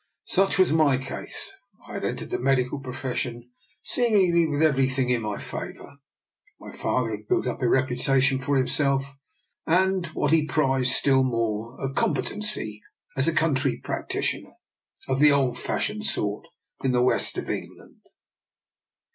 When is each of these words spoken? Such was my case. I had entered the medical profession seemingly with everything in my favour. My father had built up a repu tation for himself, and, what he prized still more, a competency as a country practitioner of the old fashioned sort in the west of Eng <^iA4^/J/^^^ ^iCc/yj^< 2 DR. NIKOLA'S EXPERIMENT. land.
Such 0.25 0.57
was 0.57 0.71
my 0.71 0.97
case. 0.97 1.51
I 1.87 1.93
had 1.93 2.03
entered 2.03 2.31
the 2.31 2.39
medical 2.39 2.79
profession 2.79 3.51
seemingly 3.83 4.47
with 4.47 4.63
everything 4.63 5.11
in 5.11 5.21
my 5.21 5.37
favour. 5.37 5.97
My 6.59 6.71
father 6.71 7.11
had 7.11 7.27
built 7.27 7.45
up 7.45 7.61
a 7.61 7.65
repu 7.65 7.91
tation 7.99 8.41
for 8.41 8.57
himself, 8.57 9.15
and, 9.67 10.07
what 10.15 10.31
he 10.31 10.47
prized 10.47 10.93
still 10.93 11.21
more, 11.23 11.79
a 11.79 11.93
competency 11.93 12.81
as 13.15 13.27
a 13.27 13.31
country 13.31 13.77
practitioner 13.77 14.53
of 15.07 15.19
the 15.19 15.31
old 15.31 15.59
fashioned 15.59 16.07
sort 16.07 16.47
in 16.83 16.93
the 16.93 17.03
west 17.03 17.37
of 17.37 17.47
Eng 17.47 17.57
<^iA4^/J/^^^ 17.57 17.57
^iCc/yj^< 17.61 17.61
2 17.61 17.67
DR. 17.67 17.69
NIKOLA'S 17.69 17.69
EXPERIMENT. 17.69 17.77
land. 17.79 18.01